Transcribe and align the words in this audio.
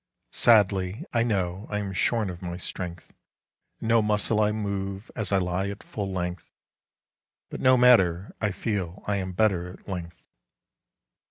Sadly, 0.33 1.05
I 1.13 1.21
knowI 1.23 1.73
am 1.77 1.93
shorn 1.93 2.31
of 2.31 2.41
my 2.41 2.57
strength, 2.57 3.13
And 3.79 3.87
no 3.87 4.01
muscle 4.01 4.41
I 4.41 4.49
moveAs 4.49 5.31
I 5.31 5.37
lie 5.37 5.69
at 5.69 5.83
full 5.83 6.11
length:But 6.11 7.61
no 7.61 7.77
matter—I 7.77 8.49
feelI 8.49 9.17
am 9.17 9.33
better 9.33 9.69
at 9.69 9.87
length. 9.87 10.23